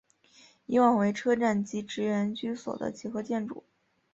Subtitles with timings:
[0.65, 3.63] 以往为车站及职员居所的结合建筑。